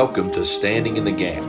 [0.00, 1.42] welcome to Standing in the Gap.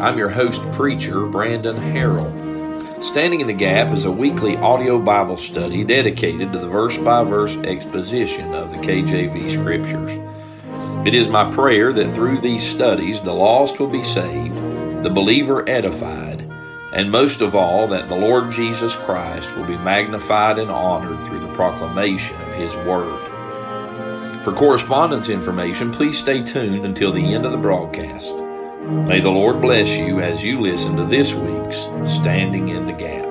[0.00, 3.02] I'm your host, preacher Brandon Harrell.
[3.02, 7.24] Standing in the Gap is a weekly audio Bible study dedicated to the verse by
[7.24, 10.12] verse exposition of the KJV Scriptures.
[11.04, 14.54] It is my prayer that through these studies the lost will be saved,
[15.02, 16.48] the believer edified,
[16.92, 21.40] and most of all that the Lord Jesus Christ will be magnified and honored through
[21.40, 23.31] the proclamation of His Word.
[24.42, 28.34] For correspondence information, please stay tuned until the end of the broadcast.
[29.06, 31.76] May the Lord bless you as you listen to this week's
[32.12, 33.24] Standing in the Gap.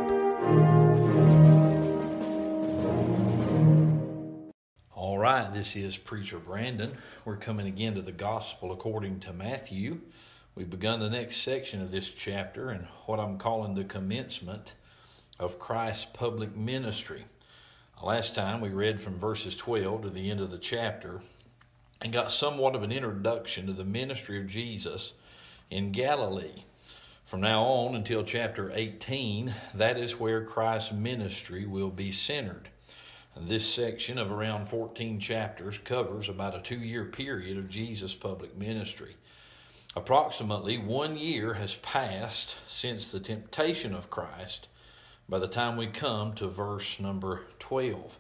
[4.96, 6.94] All right, this is Preacher Brandon.
[7.26, 10.00] We're coming again to the Gospel according to Matthew.
[10.56, 14.76] We've begun the next section of this chapter and what I'm calling the commencement
[15.38, 17.26] of Christ's public ministry.
[18.04, 21.22] Last time we read from verses 12 to the end of the chapter
[22.02, 25.14] and got somewhat of an introduction to the ministry of Jesus
[25.70, 26.64] in Galilee.
[27.26, 32.70] From now on until chapter 18, that is where Christ's ministry will be centered.
[33.40, 38.58] This section of around 14 chapters covers about a two year period of Jesus' public
[38.58, 39.16] ministry.
[39.96, 44.70] Approximately one year has passed since the temptation of Christ
[45.32, 48.18] by the time we come to verse number 12.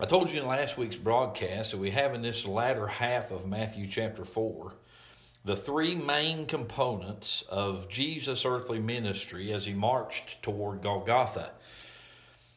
[0.00, 3.46] I told you in last week's broadcast that we have in this latter half of
[3.46, 4.72] Matthew chapter 4
[5.44, 11.50] the three main components of Jesus' earthly ministry as he marched toward Golgotha.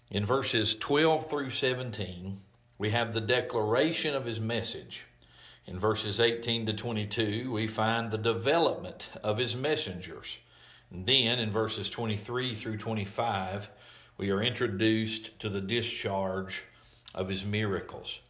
[0.09, 2.39] In verses 12 through 17,
[2.77, 5.03] we have the declaration of his message.
[5.65, 10.37] In verses 18 to 22, we find the development of his messengers.
[10.91, 13.69] Then in verses 23 through 25,
[14.17, 16.63] we are introduced to the discharge
[17.13, 18.21] of his miracles.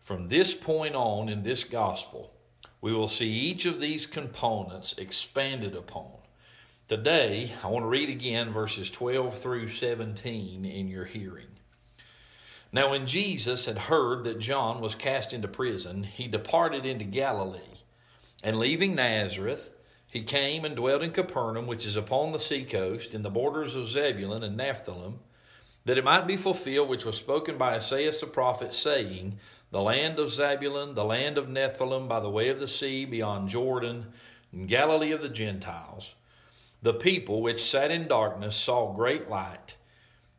[0.00, 2.32] From this point on in this gospel,
[2.80, 6.12] we will see each of these components expanded upon.
[6.88, 11.46] Today, I want to read again verses 12 through 17 in your hearing.
[12.72, 17.82] Now, when Jesus had heard that John was cast into prison, he departed into Galilee,
[18.42, 19.70] and leaving Nazareth,
[20.10, 23.86] he came and dwelt in Capernaum, which is upon the seacoast, in the borders of
[23.86, 25.14] Zebulun and Naphtali,
[25.84, 29.38] that it might be fulfilled which was spoken by Isaiah the prophet, saying,
[29.70, 33.50] The land of Zebulun, the land of Nephthalim, by the way of the sea, beyond
[33.50, 34.06] Jordan,
[34.52, 36.16] in Galilee of the Gentiles.
[36.82, 39.76] The people which sat in darkness saw great light,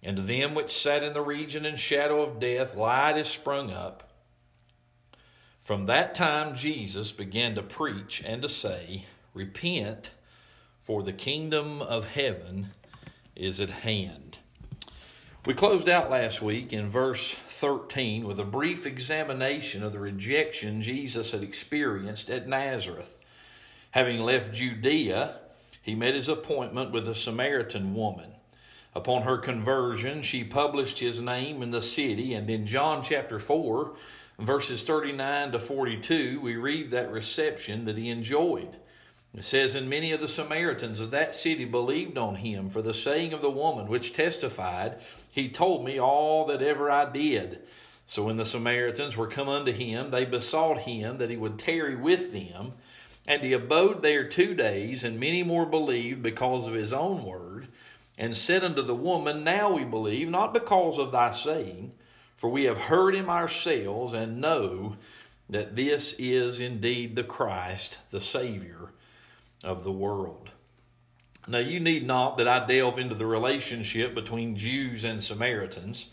[0.04, 3.72] and to them which sat in the region and shadow of death, light is sprung
[3.72, 4.10] up.
[5.64, 10.12] From that time Jesus began to preach and to say, Repent,
[10.82, 12.72] for the kingdom of heaven
[13.36, 14.38] is at hand.
[15.46, 20.82] We closed out last week in verse 13 with a brief examination of the rejection
[20.82, 23.18] Jesus had experienced at Nazareth.
[23.92, 25.38] Having left Judea,
[25.82, 28.34] he met his appointment with a Samaritan woman.
[28.94, 33.96] Upon her conversion, she published his name in the city, and in John chapter 4,
[34.38, 38.76] verses 39 to 42, we read that reception that he enjoyed.
[39.34, 42.94] It says, And many of the Samaritans of that city believed on him for the
[42.94, 44.98] saying of the woman, which testified,
[45.32, 47.62] He told me all that ever I did.
[48.08, 51.96] So when the Samaritans were come unto him, they besought him that he would tarry
[51.96, 52.74] with them.
[53.26, 57.68] And he abode there two days, and many more believed because of his own word,
[58.18, 61.94] and said unto the woman, Now we believe, not because of thy saying,
[62.36, 64.98] for we have heard him ourselves, and know
[65.50, 68.91] that this is indeed the Christ, the Savior
[69.64, 70.50] of the world.
[71.48, 76.08] Now, you need not that I delve into the relationship between Jews and Samaritans,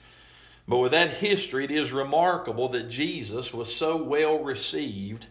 [0.66, 5.26] but with that history, it is remarkable that Jesus was so well received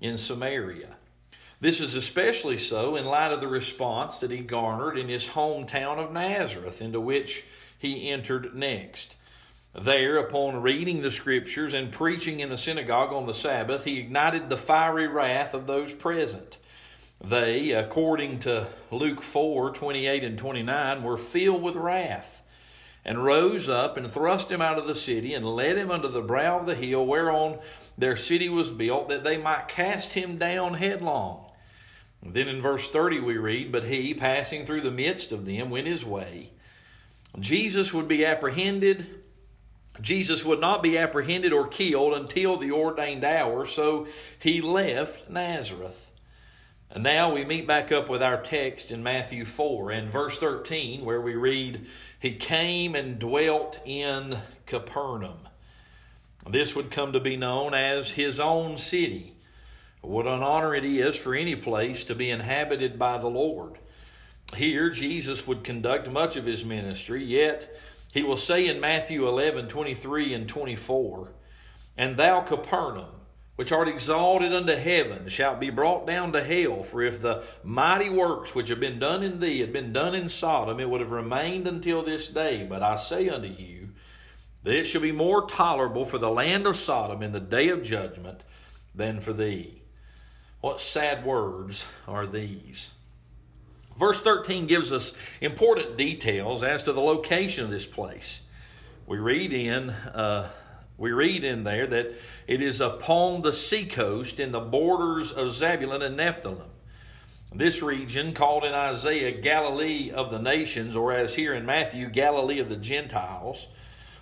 [0.00, 0.96] in Samaria.
[1.60, 5.98] This is especially so in light of the response that he garnered in his hometown
[5.98, 7.44] of Nazareth, into which
[7.78, 9.16] he entered next.
[9.74, 14.48] There, upon reading the scriptures and preaching in the synagogue on the Sabbath, he ignited
[14.48, 16.56] the fiery wrath of those present.
[17.22, 22.42] They, according to Luke 4 28 and 29, were filled with wrath,
[23.04, 26.22] and rose up and thrust him out of the city, and led him unto the
[26.22, 27.58] brow of the hill whereon
[27.98, 31.44] their city was built, that they might cast him down headlong.
[32.22, 35.86] Then in verse 30 we read, But he, passing through the midst of them, went
[35.86, 36.50] his way.
[37.38, 39.06] Jesus would be apprehended.
[40.00, 44.06] Jesus would not be apprehended or killed until the ordained hour, so
[44.38, 46.10] he left Nazareth.
[46.92, 51.04] And now we meet back up with our text in Matthew 4 and verse 13,
[51.04, 51.86] where we read,
[52.18, 55.48] He came and dwelt in Capernaum.
[56.48, 59.34] This would come to be known as his own city.
[60.00, 63.78] What an honor it is for any place to be inhabited by the Lord.
[64.56, 67.72] Here, Jesus would conduct much of his ministry, yet
[68.12, 71.32] he will say in Matthew 11 23 and 24,
[71.96, 73.19] And thou, Capernaum,
[73.56, 76.82] which art exalted unto heaven, shalt be brought down to hell.
[76.82, 80.28] For if the mighty works which have been done in thee had been done in
[80.28, 82.66] Sodom, it would have remained until this day.
[82.68, 83.90] But I say unto you,
[84.62, 87.82] that it shall be more tolerable for the land of Sodom in the day of
[87.82, 88.40] judgment
[88.94, 89.82] than for thee.
[90.60, 92.90] What sad words are these?
[93.98, 98.40] Verse 13 gives us important details as to the location of this place.
[99.06, 100.48] We read in uh,
[101.00, 102.14] we read in there that
[102.46, 106.68] it is upon the seacoast in the borders of Zebulun and Nephthalim.
[107.54, 112.60] This region, called in Isaiah Galilee of the nations, or as here in Matthew, Galilee
[112.60, 113.68] of the Gentiles,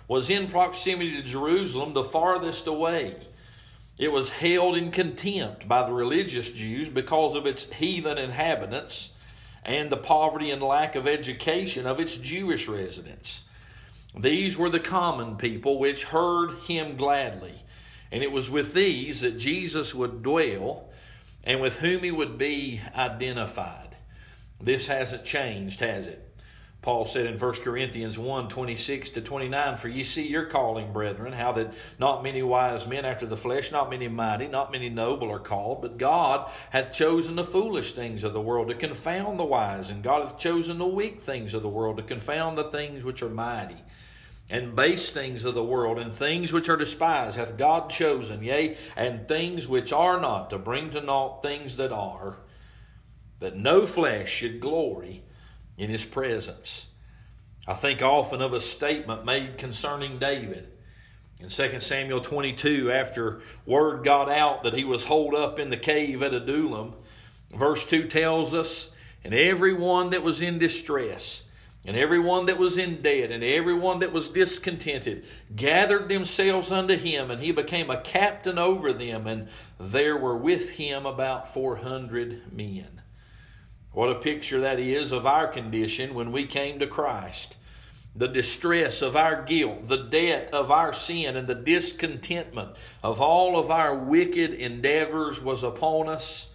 [0.07, 3.17] was in proximity to Jerusalem, the farthest away.
[3.97, 9.11] It was held in contempt by the religious Jews because of its heathen inhabitants
[9.65, 13.43] and the poverty and lack of education of its Jewish residents.
[14.17, 17.61] These were the common people which heard him gladly,
[18.11, 20.89] and it was with these that Jesus would dwell
[21.43, 23.95] and with whom he would be identified.
[24.59, 26.25] This hasn't changed, has it?
[26.81, 31.33] Paul said in 1 Corinthians 1 26 to 29, For ye see your calling, brethren,
[31.33, 35.29] how that not many wise men after the flesh, not many mighty, not many noble
[35.29, 39.43] are called, but God hath chosen the foolish things of the world to confound the
[39.43, 43.03] wise, and God hath chosen the weak things of the world to confound the things
[43.03, 43.83] which are mighty.
[44.49, 48.77] And base things of the world, and things which are despised, hath God chosen, yea,
[48.95, 52.37] and things which are not, to bring to naught things that are,
[53.39, 55.23] that no flesh should glory
[55.77, 56.87] in his presence.
[57.67, 60.69] I think often of a statement made concerning David.
[61.39, 65.77] In 2 Samuel 22, after word got out that he was holed up in the
[65.77, 66.95] cave at Adullam,
[67.51, 68.89] verse 2 tells us,
[69.23, 71.43] And everyone that was in distress,
[71.85, 77.31] and everyone that was in debt, and everyone that was discontented, gathered themselves unto him,
[77.31, 79.47] and he became a captain over them, and
[79.79, 83.01] there were with him about 400 men.
[83.91, 87.55] What a picture that is of our condition when we came to Christ.
[88.15, 93.57] The distress of our guilt, the debt of our sin, and the discontentment of all
[93.57, 96.49] of our wicked endeavors was upon us.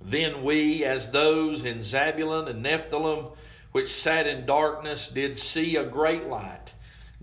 [0.00, 3.36] Then we, as those in Zabulon and Nephthalim,
[3.72, 6.72] which sat in darkness, did see a great light.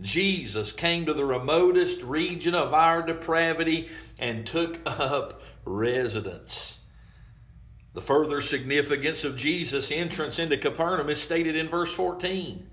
[0.01, 3.89] Jesus came to the remotest region of our depravity
[4.19, 6.79] and took up residence.
[7.93, 12.69] The further significance of Jesus' entrance into Capernaum is stated in verse 14.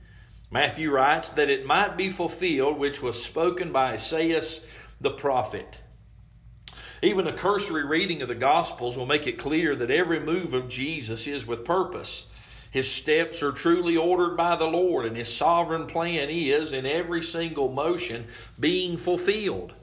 [0.50, 4.42] Matthew writes that it might be fulfilled which was spoken by Isaiah
[5.00, 5.78] the prophet.
[7.02, 10.68] Even a cursory reading of the Gospels will make it clear that every move of
[10.68, 12.26] Jesus is with purpose.
[12.72, 17.22] His steps are truly ordered by the Lord, and His sovereign plan is, in every
[17.22, 18.26] single motion,
[18.58, 19.74] being fulfilled.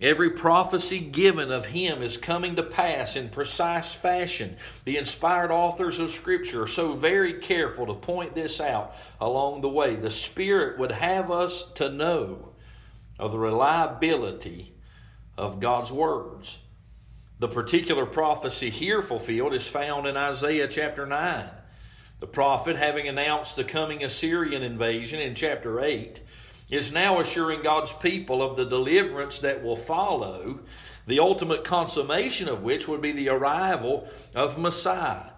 [0.00, 4.56] Every prophecy given of him is coming to pass in precise fashion.
[4.84, 9.68] The inspired authors of Scripture are so very careful to point this out along the
[9.70, 9.96] way.
[9.96, 12.50] The Spirit would have us to know
[13.18, 14.74] of the reliability
[15.38, 16.58] of God's words.
[17.38, 21.48] The particular prophecy here fulfilled is found in Isaiah chapter 9.
[22.24, 26.20] The prophet, having announced the coming Assyrian invasion in chapter 8,
[26.70, 30.60] is now assuring God's people of the deliverance that will follow,
[31.06, 35.33] the ultimate consummation of which would be the arrival of Messiah.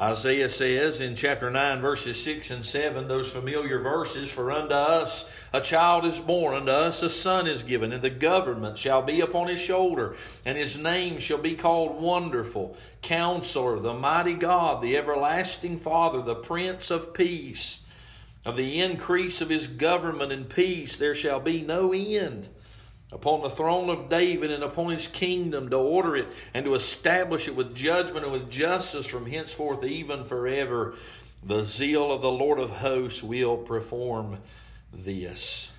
[0.00, 5.28] Isaiah says in chapter 9, verses 6 and 7, those familiar verses For unto us
[5.52, 9.20] a child is born, unto us a son is given, and the government shall be
[9.20, 10.14] upon his shoulder,
[10.44, 16.36] and his name shall be called Wonderful, Counselor, the Mighty God, the Everlasting Father, the
[16.36, 17.80] Prince of Peace.
[18.44, 22.48] Of the increase of his government and peace there shall be no end
[23.10, 27.48] upon the throne of David and upon his kingdom to order it and to establish
[27.48, 30.94] it with judgment and with justice from henceforth even forever.
[31.42, 34.38] The zeal of the Lord of hosts will perform
[34.92, 35.72] this.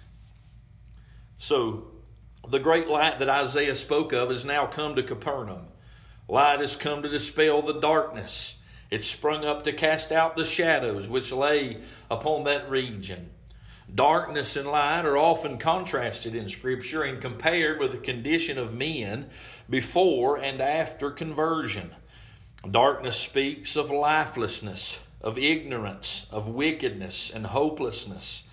[1.38, 1.92] So,
[2.48, 5.68] the great light that Isaiah spoke of has now come to Capernaum.
[6.28, 8.56] Light has come to dispel the darkness.
[8.90, 11.78] It sprung up to cast out the shadows which lay
[12.10, 13.30] upon that region.
[13.94, 19.30] Darkness and light are often contrasted in Scripture and compared with the condition of men
[19.70, 21.92] before and after conversion.
[22.70, 28.44] Darkness speaks of lifelessness, of ignorance, of wickedness, and hopelessness.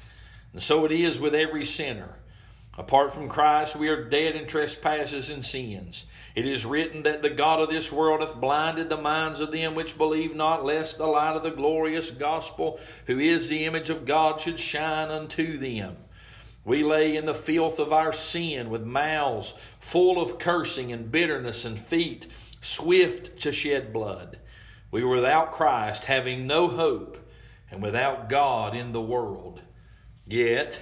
[0.53, 2.19] And so it is with every sinner.
[2.79, 6.05] Apart from Christ, we are dead in trespasses and sins.
[6.35, 9.75] It is written that the God of this world hath blinded the minds of them
[9.75, 14.05] which believe not, lest the light of the glorious gospel, who is the image of
[14.05, 15.97] God, should shine unto them.
[16.67, 21.65] We lay in the filth of our sin with mouths full of cursing and bitterness
[21.65, 22.27] and feet
[22.61, 24.39] swift to shed blood.
[24.91, 27.19] We were without Christ, having no hope,
[27.71, 29.63] and without God in the world.
[30.27, 30.81] Yet,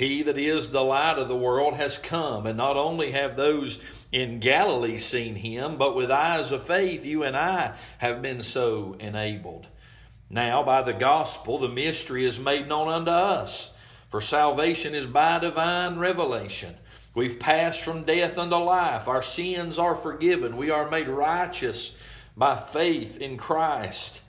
[0.00, 3.78] he that is the light of the world has come, and not only have those
[4.10, 8.96] in Galilee seen him, but with eyes of faith you and I have been so
[8.98, 9.66] enabled.
[10.30, 13.72] Now, by the gospel, the mystery is made known unto us,
[14.08, 16.76] for salvation is by divine revelation.
[17.14, 19.06] We've passed from death unto life.
[19.06, 20.56] Our sins are forgiven.
[20.56, 21.94] We are made righteous
[22.36, 24.22] by faith in Christ.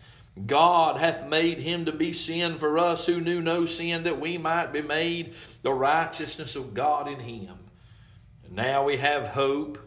[0.46, 4.38] God hath made him to be sin for us who knew no sin, that we
[4.38, 7.58] might be made the righteousness of God in him.
[8.46, 9.78] And now we have hope,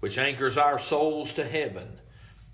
[0.00, 2.00] which anchors our souls to heaven.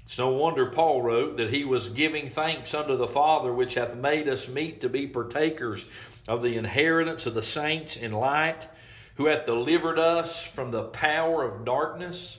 [0.04, 3.96] It's no wonder Paul wrote that he was giving thanks unto the Father, which hath
[3.96, 5.86] made us meet to be partakers
[6.26, 8.66] of the inheritance of the saints in light,
[9.16, 12.38] who hath delivered us from the power of darkness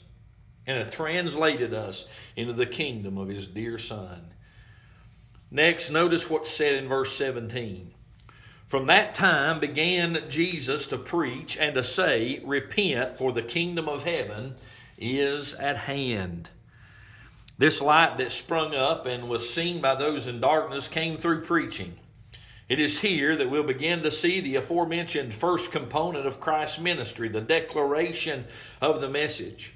[0.66, 4.34] and hath translated us into the kingdom of his dear Son.
[5.52, 7.92] Next, notice what's said in verse 17.
[8.68, 14.04] From that time began Jesus to preach and to say, Repent, for the kingdom of
[14.04, 14.56] heaven
[14.98, 16.50] is at hand.
[17.58, 21.96] This light that sprung up and was seen by those in darkness came through preaching.
[22.70, 27.28] It is here that we'll begin to see the aforementioned first component of Christ's ministry,
[27.28, 28.46] the declaration
[28.80, 29.74] of the message.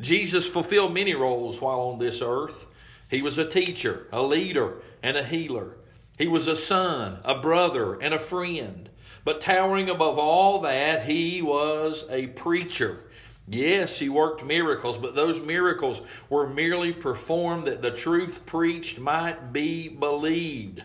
[0.00, 2.66] Jesus fulfilled many roles while on this earth.
[3.10, 5.76] He was a teacher, a leader, and a healer.
[6.16, 8.88] He was a son, a brother, and a friend.
[9.24, 13.00] But towering above all that, he was a preacher.
[13.48, 19.52] Yes, he worked miracles, but those miracles were merely performed that the truth preached might
[19.52, 20.84] be believed.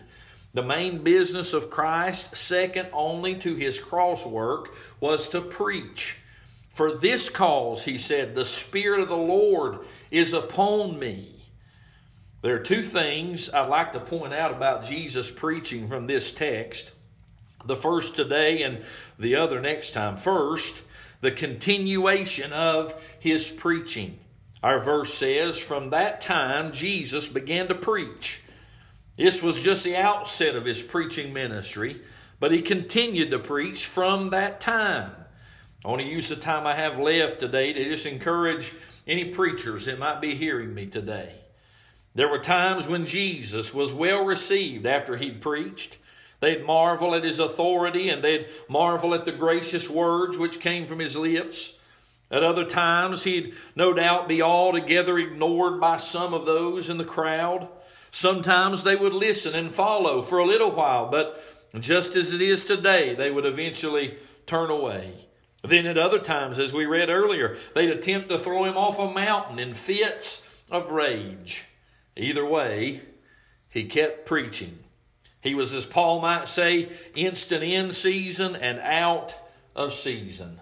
[0.52, 6.18] The main business of Christ, second only to his cross work, was to preach.
[6.70, 9.78] For this cause, he said, the Spirit of the Lord
[10.10, 11.35] is upon me
[12.46, 16.92] there are two things I'd like to point out about Jesus preaching from this text.
[17.64, 18.84] The first today and
[19.18, 20.16] the other next time.
[20.16, 20.80] First,
[21.20, 24.20] the continuation of his preaching.
[24.62, 28.42] Our verse says, From that time Jesus began to preach.
[29.16, 32.00] This was just the outset of his preaching ministry,
[32.38, 35.10] but he continued to preach from that time.
[35.84, 38.72] I want to use the time I have left today to just encourage
[39.04, 41.40] any preachers that might be hearing me today.
[42.16, 45.98] There were times when Jesus was well received after he'd preached.
[46.40, 50.98] They'd marvel at his authority and they'd marvel at the gracious words which came from
[50.98, 51.74] his lips.
[52.30, 57.04] At other times, he'd no doubt be altogether ignored by some of those in the
[57.04, 57.68] crowd.
[58.10, 61.44] Sometimes they would listen and follow for a little while, but
[61.78, 65.26] just as it is today, they would eventually turn away.
[65.62, 69.12] Then at other times, as we read earlier, they'd attempt to throw him off a
[69.12, 71.66] mountain in fits of rage.
[72.16, 73.02] Either way,
[73.68, 74.78] he kept preaching.
[75.40, 79.36] He was, as Paul might say, instant in season and out
[79.74, 80.60] of season.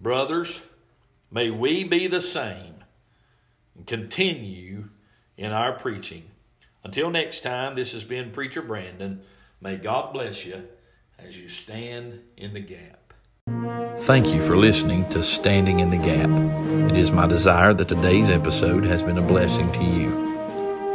[0.00, 0.62] Brothers,
[1.30, 2.84] may we be the same
[3.74, 4.88] and continue
[5.36, 6.24] in our preaching.
[6.82, 9.22] Until next time, this has been Preacher Brandon.
[9.60, 10.64] May God bless you
[11.18, 13.14] as you stand in the gap.
[14.00, 16.28] Thank you for listening to Standing in the Gap.
[16.90, 20.25] It is my desire that today's episode has been a blessing to you.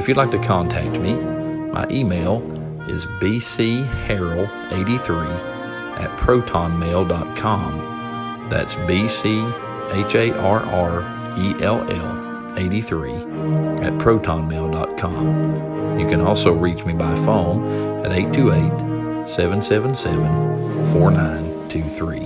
[0.02, 2.42] If you'd like to contact me, my email
[2.90, 5.30] is bcharrell83
[6.00, 8.50] at protonmail.com.
[8.50, 9.38] That's B-C-H-A-R-R-E-L-L
[12.58, 16.00] 83 at protonmail.com.
[16.00, 22.20] You can also reach me by phone at 828 777 4923.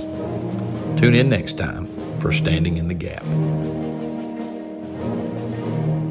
[0.98, 1.90] Tune in next time
[2.22, 3.26] for Standing in the Gap.